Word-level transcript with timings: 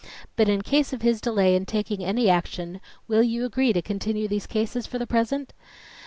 But 0.35 0.49
in 0.49 0.63
case 0.63 0.93
of 0.93 1.03
his 1.03 1.21
delay 1.21 1.55
in 1.55 1.67
taking 1.67 2.03
any 2.03 2.27
action, 2.27 2.81
will 3.07 3.21
you 3.21 3.45
agree 3.45 3.71
to 3.71 3.83
continue 3.83 4.27
these 4.27 4.47
cases 4.47 4.87
for 4.87 4.97
the 4.97 5.05
present? 5.05 5.53